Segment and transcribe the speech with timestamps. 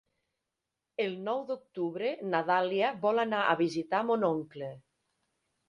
[1.05, 4.75] El nou d'octubre na Dàlia vol anar a visitar mon oncle.